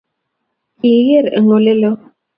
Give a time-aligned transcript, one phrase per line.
[0.77, 1.95] Kigigeer eng oleloo